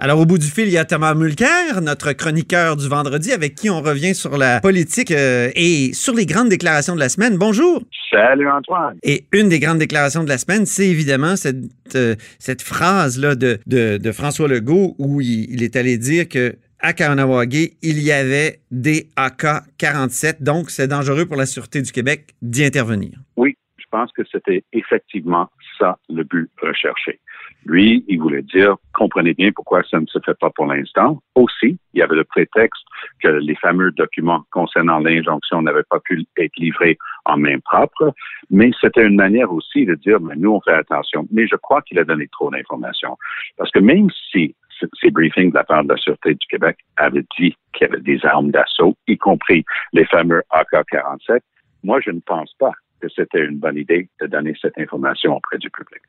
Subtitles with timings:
[0.00, 3.56] Alors, au bout du fil, il y a Thomas Mulcair, notre chroniqueur du vendredi, avec
[3.56, 7.36] qui on revient sur la politique euh, et sur les grandes déclarations de la semaine.
[7.36, 7.82] Bonjour.
[8.08, 8.96] Salut Antoine.
[9.02, 11.56] Et une des grandes déclarations de la semaine, c'est évidemment cette,
[11.96, 17.72] euh, cette phrase-là de, de, François Legault où il, est allé dire que à Karanawagé,
[17.82, 23.18] il y avait des AK-47, donc c'est dangereux pour la sûreté du Québec d'y intervenir.
[23.36, 27.18] Oui, je pense que c'était effectivement ça le but recherché.
[27.64, 31.20] Lui, il voulait dire, comprenez bien pourquoi ça ne se fait pas pour l'instant.
[31.34, 32.82] Aussi, il y avait le prétexte
[33.22, 38.14] que les fameux documents concernant l'injonction n'avaient pas pu être livrés en main propre,
[38.50, 41.26] mais c'était une manière aussi de dire, mais nous, on fait attention.
[41.30, 43.16] Mais je crois qu'il a donné trop d'informations.
[43.56, 44.54] Parce que même si
[45.00, 48.00] ces briefings de la part de la Sûreté du Québec avaient dit qu'il y avait
[48.00, 51.40] des armes d'assaut, y compris les fameux AK-47,
[51.84, 55.58] moi, je ne pense pas que c'était une bonne idée de donner cette information auprès
[55.58, 56.02] du public.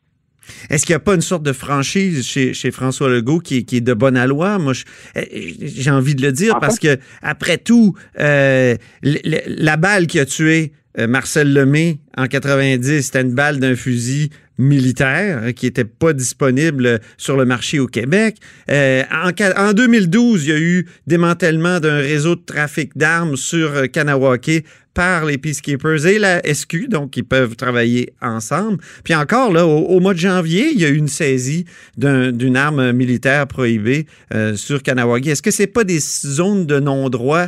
[0.69, 3.93] Est-ce qu'il n'y a pas une sorte de franchise chez, François Legault qui, est de
[3.93, 4.59] bonne loi?
[4.59, 4.73] Moi,
[5.15, 10.25] eh, j'ai envie de le dire parce que, après tout, euh, la balle qui a
[10.25, 15.85] tué euh, Marcel Lemay en 90, c'était une balle d'un fusil militaire hein, qui n'était
[15.85, 18.37] pas disponible sur le marché au Québec.
[18.69, 23.85] Euh, en, 2012, il y a eu démantèlement d'un réseau de trafic d'armes sur euh,
[23.85, 28.77] Kanawake par les Peacekeepers et la SQ, donc ils peuvent travailler ensemble.
[29.03, 31.65] Puis encore, là, au, mois de janvier, il y a eu une saisie
[31.97, 35.27] d'une arme militaire prohibée euh, sur Kanawake.
[35.27, 37.45] Est-ce que c'est pas des zones de non-droit?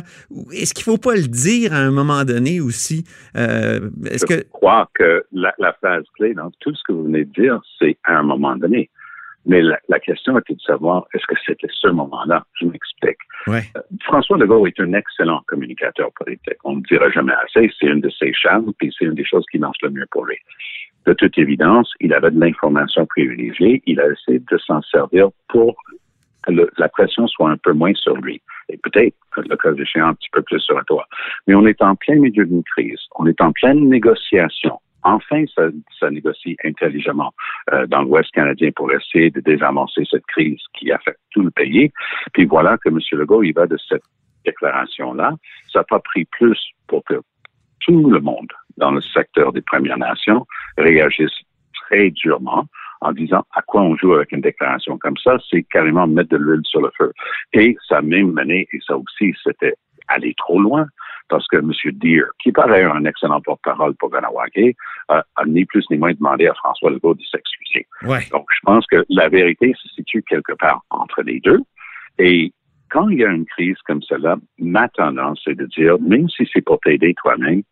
[0.52, 3.04] Est-ce qu'il faut pas le dire à un moment donné aussi?
[3.34, 7.32] est-ce Je crois que la, la phase clé dans tout ce que vous venez de
[7.32, 8.90] dire, c'est à un moment donné.
[9.44, 12.44] Mais la, question était de savoir, est-ce que c'était ce moment-là?
[12.60, 13.18] Je m'explique.
[13.48, 13.60] Euh,
[14.04, 16.58] François Legault est un excellent communicateur politique.
[16.64, 17.70] On ne dira jamais assez.
[17.78, 20.26] C'est une de ses charmes, puis c'est une des choses qui marche le mieux pour
[20.26, 20.36] lui.
[21.06, 23.82] De toute évidence, il avait de l'information privilégiée.
[23.86, 25.74] Il a essayé de s'en servir pour
[26.44, 28.40] que la pression soit un peu moins sur lui.
[28.68, 31.04] Et peut-être, le cas échéant, un petit peu plus sur toi.
[31.46, 33.00] Mais on est en plein milieu d'une crise.
[33.18, 35.68] On est en pleine négociation enfin ça,
[35.98, 37.32] ça négocie intelligemment
[37.72, 41.92] euh, dans l'Ouest canadien pour essayer de désamorcer cette crise qui affecte tout le pays.
[42.32, 42.98] Puis voilà que M.
[43.12, 44.04] Legault, il va de cette
[44.44, 45.34] déclaration-là.
[45.72, 47.20] Ça n'a pas pris plus pour que
[47.80, 50.46] tout le monde dans le secteur des Premières Nations
[50.78, 51.32] réagisse
[51.74, 52.66] très durement
[53.00, 56.36] en disant à quoi on joue avec une déclaration comme ça, c'est carrément mettre de
[56.36, 57.12] l'huile sur le feu.
[57.52, 59.74] Et ça a même mené, et ça aussi, c'était
[60.08, 60.86] aller trop loin,
[61.28, 61.72] parce que M.
[61.94, 64.76] Deere, qui paraît un excellent porte-parole pour Ganawake,
[65.08, 67.86] a ni plus ni moins demandé à François Legault de s'excuser.
[68.30, 71.60] Donc, je pense que la vérité se situe quelque part entre les deux.
[72.18, 72.52] Et
[72.90, 76.48] quand il y a une crise comme cela, ma tendance, c'est de dire, même si
[76.52, 77.62] c'est pour t'aider toi-même,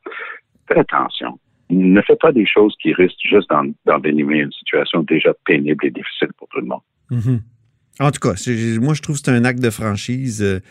[0.66, 1.38] fais attention.
[1.68, 3.48] Ne fais pas des choses qui risquent juste
[3.84, 6.80] d'envenimer une situation déjà pénible et difficile pour tout le monde.
[7.10, 7.40] Mm-hmm.
[8.00, 8.34] En tout cas,
[8.80, 10.62] moi, je trouve que c'est un acte de franchise.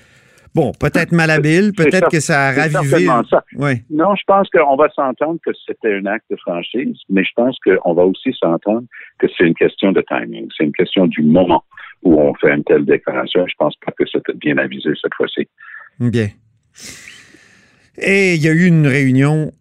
[0.56, 3.06] Bon, peut-être malhabile, peut-être que ça a ravivé.
[3.30, 3.44] Ça.
[3.90, 7.58] Non, je pense qu'on va s'entendre que c'était un acte de franchise, mais je pense
[7.64, 8.88] qu'on va aussi s'entendre
[9.20, 10.48] que c'est une question de timing.
[10.58, 11.64] C'est une question du moment
[12.04, 13.46] où on fait une telle déclaration.
[13.48, 15.48] Je pense pas que c'était bien avisé cette fois-ci.
[16.00, 16.30] Bien.
[17.98, 19.52] Et il y a eu une réunion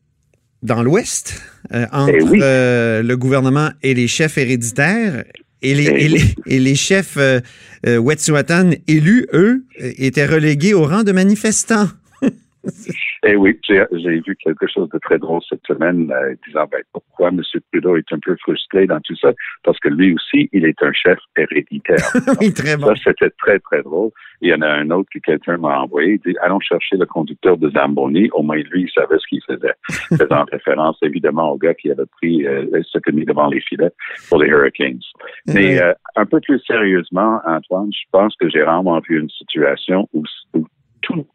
[0.63, 5.25] dans l'Ouest euh, entre eh euh, le gouvernement et les chefs héréditaires.
[5.63, 7.41] Et les, et les, et les chefs euh,
[7.87, 11.89] euh, Wet'suwet'en élus, eux, étaient relégués au rang de manifestants.
[13.25, 13.87] Eh oui, j'ai
[14.21, 17.43] vu quelque chose de très drôle cette semaine, euh, disant ben, pourquoi M.
[17.73, 19.33] Trudeau est un peu frustré dans tout ça,
[19.65, 21.97] parce que lui aussi, il est un chef héréditaire.
[22.41, 22.87] oui, très bon.
[22.89, 24.11] Ça, c'était très, très drôle.
[24.41, 27.07] Il y en a un autre que quelqu'un m'a envoyé, il dit, allons chercher le
[27.07, 29.75] conducteur de Zamboni, au moins lui, il savait ce qu'il faisait.
[30.17, 32.67] Faisant référence, évidemment, au gars qui avait pris euh,
[33.13, 33.93] mis devant les filets
[34.29, 35.01] pour les Hurricanes.
[35.47, 40.09] Mais euh, un peu plus sérieusement, Antoine, je pense que j'ai rarement vu une situation
[40.13, 40.23] où,
[40.55, 40.67] où
[41.03, 41.27] tout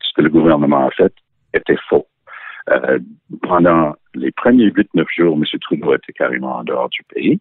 [0.00, 1.12] ce que le gouvernement a fait
[1.54, 2.06] était faux.
[2.70, 2.98] Euh,
[3.42, 5.44] pendant les premiers 8-9 jours, M.
[5.60, 7.40] Trudeau était carrément en dehors du pays.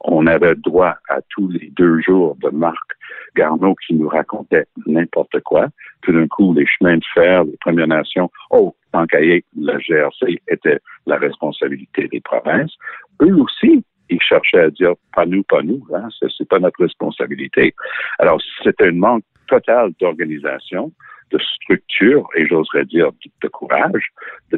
[0.00, 2.92] On avait droit à tous les deux jours de Marc
[3.36, 5.68] Garneau qui nous racontait n'importe quoi.
[6.02, 10.78] Tout d'un coup, les chemins de fer, les Premières Nations, oh, tant la GRC était
[11.06, 12.74] la responsabilité des provinces.
[13.20, 17.74] Eux aussi, ils cherchaient à dire pas nous, pas nous, hein, c'est pas notre responsabilité.
[18.18, 20.92] Alors, c'était un manque total d'organisation
[21.32, 23.10] de structure et j'oserais dire
[23.42, 24.02] de courage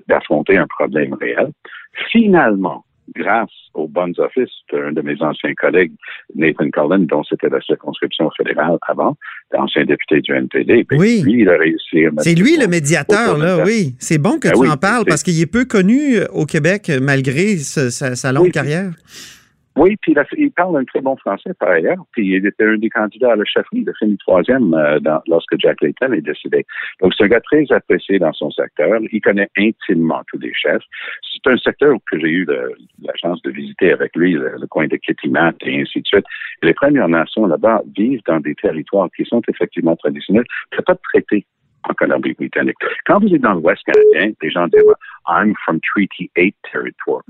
[0.09, 1.51] d'affronter un problème réel.
[2.11, 2.85] Finalement,
[3.15, 5.93] grâce aux bonnes offices d'un de mes anciens collègues,
[6.35, 9.17] Nathan Cullen, dont c'était la circonscription fédérale avant,
[9.57, 10.87] ancien député du NPD.
[10.93, 11.23] Oui.
[11.23, 13.95] Lui, il a réussi C'est lui le médiateur, là, oui.
[13.99, 17.57] C'est bon que ben tu en parles parce qu'il est peu connu au Québec malgré
[17.59, 18.91] sa, longue carrière.
[19.77, 22.05] Oui, puis il, parle un très bon français par ailleurs.
[22.13, 23.81] Puis il était un des candidats à la chefferie.
[23.81, 26.65] Il a fini troisième euh, lorsque Jack Layton est décédé.
[27.01, 29.01] Donc c'est un gars très apprécié dans son secteur.
[29.11, 30.83] Il connaît intimement tous les chefs.
[31.23, 34.97] C'est un secteur que j'ai eu la chance de visiter avec lui, le, coin de
[34.97, 36.27] Kitimat et ainsi de suite.
[36.63, 40.45] les Premières Nations là-bas vivent dans des territoires qui sont effectivement traditionnels.
[40.75, 41.47] C'est pas de traité
[41.89, 42.77] en Colombie-Britannique.
[43.07, 44.83] Quand vous êtes dans l'Ouest canadien, les gens disent
[45.27, 47.23] I'm from Treaty 8 territoire.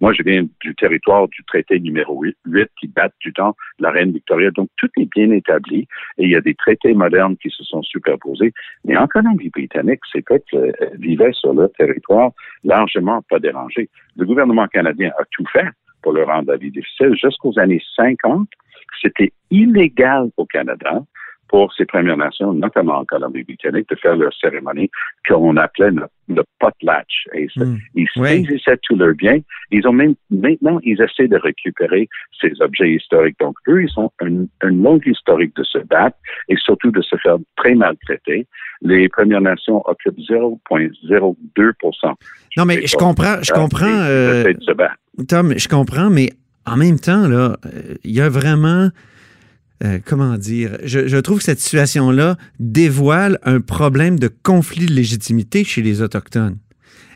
[0.00, 3.90] Moi, je viens du territoire du traité numéro 8, qui date du temps de la
[3.90, 4.50] reine Victoria.
[4.50, 5.86] Donc, tout est bien établi
[6.18, 8.52] et il y a des traités modernes qui se sont superposés.
[8.84, 12.32] Mais en Colombie-Britannique, ces peuples vivaient sur leur territoire
[12.64, 13.88] largement pas dérangés.
[14.16, 15.68] Le gouvernement canadien a tout fait
[16.02, 17.14] pour leur rendre la vie difficile.
[17.14, 18.48] Jusqu'aux années 50,
[19.00, 21.02] c'était illégal au Canada
[21.50, 24.88] pour ces Premières Nations, notamment en Colombie-Britannique, de faire leur cérémonie
[25.28, 27.26] qu'on appelait le, potlatch.
[27.34, 27.76] Et hmm.
[27.96, 29.40] Ils saisissaient tous leurs biens.
[29.72, 32.08] Ils ont même, maintenant, ils essaient de récupérer
[32.40, 33.36] ces objets historiques.
[33.40, 36.16] Donc, eux, ils ont une, longue historique de se battre
[36.48, 38.46] et surtout de se faire très maltraiter.
[38.82, 41.72] Les Premières Nations occupent 0,02
[42.56, 43.86] Non, mais je comprends, je comprends.
[43.86, 44.52] Euh,
[45.28, 46.30] Tom, je comprends, mais
[46.64, 48.90] en même temps, là, euh, il y a vraiment
[49.82, 55.64] euh, comment dire, je, trouve que cette situation-là dévoile un problème de conflit de légitimité
[55.64, 56.58] chez les Autochtones.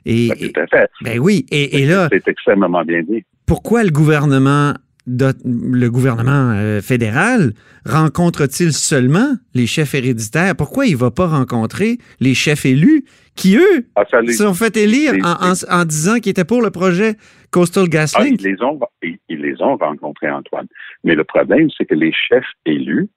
[0.07, 0.91] Et, ben, tout à fait.
[1.03, 2.09] Ben oui, et, là...
[2.11, 3.25] C'est extrêmement bien dit.
[3.47, 4.75] Pourquoi le gouvernement
[5.07, 7.53] le gouvernement euh, fédéral
[7.85, 10.57] rencontre-t-il seulement les chefs héréditaires?
[10.57, 13.05] Pourquoi il ne va pas rencontrer les chefs élus
[13.37, 17.17] qui, eux, ah, se sont fait élire en, disant qu'ils étaient pour le projet
[17.51, 18.41] Coastal GasLink?
[18.41, 20.69] Ah, ils, les ont, ils, les ont rencontrés, Antoine.
[21.03, 23.09] Mais le problème, c'est que les chefs élus,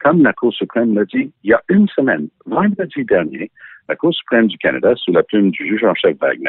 [0.00, 3.50] comme la Cour suprême l'a dit il y a une semaine, vendredi dernier,
[3.88, 6.48] la Cour suprême du Canada, sous la plume du juge en chef Wagner,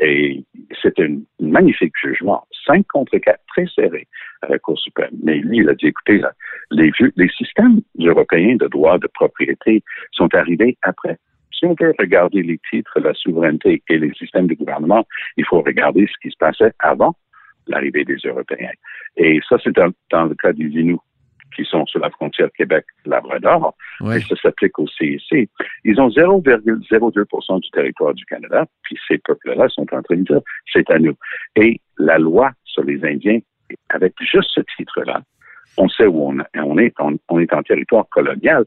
[0.00, 0.44] et
[0.80, 4.06] c'était un magnifique jugement, cinq contre quatre, très serré
[4.42, 5.14] à la Cour suprême.
[5.22, 6.20] Mais lui, il a dit, écoutez,
[6.70, 9.82] les, systèmes européens de droit de propriété
[10.12, 11.18] sont arrivés après
[11.62, 15.06] si on veut regarder les titres, la souveraineté et les systèmes de gouvernement,
[15.36, 17.14] il faut regarder ce qui se passait avant
[17.68, 18.72] l'arrivée des Européens.
[19.16, 19.92] Et ça, c'est dans,
[20.24, 20.98] le cas des Inuits
[21.54, 23.74] qui sont sur la frontière Québec-Labrador,
[24.14, 25.50] et ça s'applique au CIC.
[25.84, 30.40] Ils ont 0,02% du territoire du Canada, puis ces peuples-là sont en train de dire,
[30.72, 31.14] c'est à nous.
[31.56, 33.38] Et la loi sur les Indiens,
[33.90, 35.22] avec juste ce titre-là,
[35.78, 36.92] on sait où on, est,
[37.28, 38.64] on, est en territoire colonial,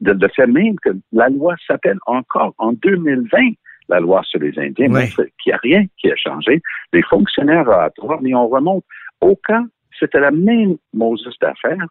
[0.00, 3.54] de, de fait même que la loi s'appelle encore en 2020
[3.88, 6.62] la loi sur les Indiens, mais qu'il n'y a rien qui a changé.
[6.92, 8.84] Les fonctionnaires oratoires, mais on remonte
[9.20, 9.62] au cas,
[9.98, 11.86] c'était la même Moses d'affaires.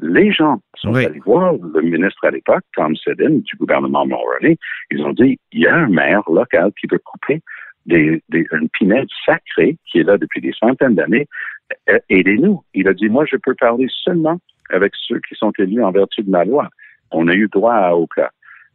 [0.00, 4.56] Les gens sont allés voir le ministre à l'époque, Tom Sedin, du gouvernement Mulroney.
[4.90, 7.42] Ils ont dit, il y a un maire local qui veut couper
[7.86, 11.26] des, une pinède sacrée qui est là depuis des centaines d'années.
[11.90, 12.62] Euh, aidez-nous.
[12.74, 14.38] Il a dit, moi, je peux parler seulement
[14.70, 16.68] avec ceux qui sont élus en vertu de ma loi.
[17.10, 18.28] On a eu droit à aucun.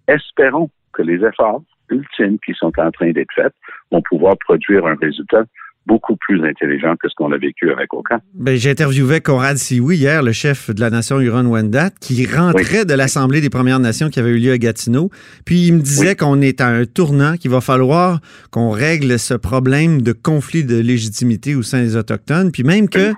[0.07, 3.53] Espérons que les efforts ultimes qui sont en train d'être faits
[3.91, 5.43] vont pouvoir produire un résultat
[5.87, 8.19] beaucoup plus intelligent que ce qu'on a vécu avec Oka.
[8.35, 12.93] Ben, J'ai interviewé Conrad Sioui hier, le chef de la nation Huron-Wendat, qui rentrait de
[12.93, 15.09] l'Assemblée des Premières Nations qui avait eu lieu à Gatineau.
[15.45, 18.19] Puis il me disait qu'on est à un tournant, qu'il va falloir
[18.51, 22.51] qu'on règle ce problème de conflit de légitimité au sein des Autochtones.
[22.51, 23.13] Puis même que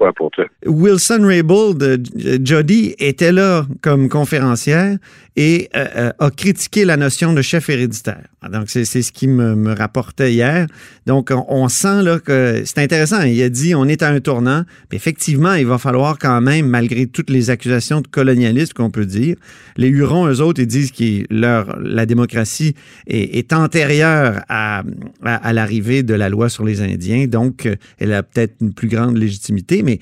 [0.65, 1.97] Wilson Raybould, euh,
[2.43, 4.97] Jody, était là comme conférencière
[5.35, 8.23] et euh, euh, a critiqué la notion de chef héréditaire.
[8.51, 10.67] Donc, c'est ce qui me, me, rapportait hier.
[11.05, 13.21] Donc, on, on sent là que c'est intéressant.
[13.23, 14.63] Il a dit on est à un tournant.
[14.91, 19.35] effectivement, il va falloir quand même, malgré toutes les accusations de colonialisme qu'on peut dire,
[19.77, 22.75] les Hurons, eux autres, ils disent que leur, la démocratie
[23.07, 24.83] est, antérieure à,
[25.23, 27.25] à, l'arrivée de la loi sur les Indiens.
[27.27, 27.67] Donc,
[27.99, 29.99] elle a peut-être une plus grande légitimité, mais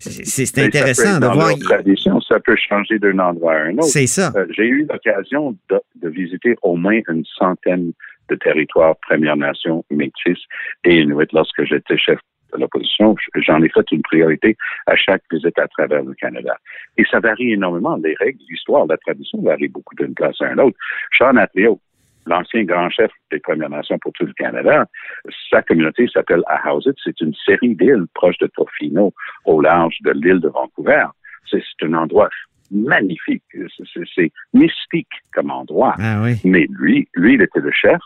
[0.00, 1.58] c'est intéressant de voir.
[1.58, 3.84] tradition, ça peut changer d'un endroit à un autre.
[3.84, 4.32] C'est ça.
[4.36, 7.92] Euh, j'ai eu l'occasion de, de visiter au moins une centaine
[8.30, 10.38] de territoires Première Nation, Métis
[10.84, 12.18] et Inuit lorsque j'étais chef
[12.52, 13.14] de l'opposition.
[13.34, 14.56] J'en ai fait une priorité
[14.86, 16.56] à chaque visite à travers le Canada.
[16.96, 17.96] Et ça varie énormément.
[17.96, 20.76] Les règles, l'histoire, la tradition varient beaucoup d'une place à une autre.
[21.16, 21.80] Sean Atleo,
[22.26, 24.86] l'ancien grand chef des Premières Nations pour tout le Canada,
[25.50, 26.92] sa communauté s'appelle Ahouset.
[27.02, 29.12] C'est une série d'îles proches de Tofino,
[29.44, 31.04] au large de l'île de Vancouver.
[31.50, 32.28] C'est un endroit
[32.70, 33.42] magnifique.
[34.14, 35.94] C'est mystique comme endroit.
[35.98, 38.00] Ah Mais lui, lui, il était le chef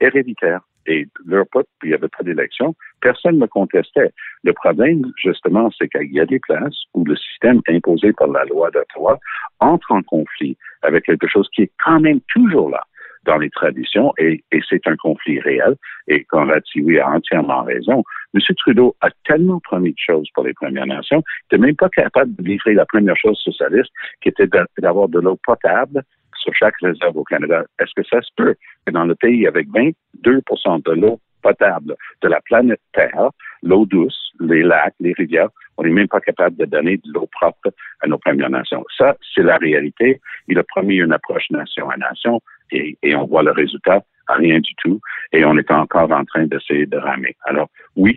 [0.00, 0.60] héréditaire.
[0.86, 2.74] Et leur pote, il n'y avait pas d'élection.
[3.00, 4.10] Personne ne contestait.
[4.42, 8.44] Le problème, justement, c'est qu'il y a des places où le système imposé par la
[8.44, 9.18] loi d'Ottawa
[9.60, 12.84] entre en conflit avec quelque chose qui est quand même toujours là.
[13.24, 15.76] Dans les traditions et, c'est un conflit réel.
[16.08, 18.02] Et Conrad Sioui a entièrement raison.
[18.34, 18.40] M.
[18.56, 22.34] Trudeau a tellement promis de choses pour les Premières Nations qu'il n'était même pas capable
[22.36, 23.90] de livrer la première chose socialiste,
[24.22, 26.02] qui était d'avoir de l'eau potable
[26.36, 27.64] sur chaque réserve au Canada.
[27.78, 28.54] Est-ce que ça se peut
[28.86, 33.30] que dans le pays avec 22% de l'eau potable de la planète Terre,
[33.62, 37.28] l'eau douce, les lacs, les rivières, on n'est même pas capable de donner de l'eau
[37.30, 38.84] propre à nos Premières Nations.
[38.96, 40.20] Ça, c'est la réalité.
[40.48, 42.40] Il a promis une approche nation à nation
[42.70, 45.00] et, on voit le résultat rien du tout,
[45.32, 47.36] et on est encore en train d'essayer de ramer.
[47.44, 48.16] Alors, oui,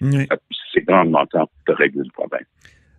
[0.74, 2.46] c'est grandement temps de régler le problème.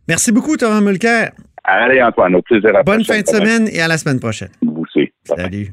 [0.06, 1.32] Merci beaucoup, Thomas Mulcair.
[1.64, 2.70] Allez, Antoine, au plaisir.
[2.84, 4.50] Bonne fin de semaine et à la semaine prochaine.
[4.62, 5.10] Vous aussi.
[5.24, 5.68] Salut.